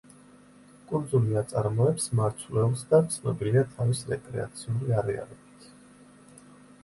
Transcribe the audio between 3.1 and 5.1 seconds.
ცნობილია თავის რეკრეაციული